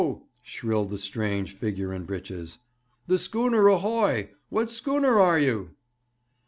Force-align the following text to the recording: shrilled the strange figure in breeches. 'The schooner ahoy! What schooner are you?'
shrilled 0.41 0.89
the 0.89 0.97
strange 0.97 1.53
figure 1.53 1.93
in 1.93 2.05
breeches. 2.05 2.57
'The 3.05 3.19
schooner 3.19 3.67
ahoy! 3.67 4.31
What 4.49 4.71
schooner 4.71 5.19
are 5.19 5.37
you?' 5.37 5.75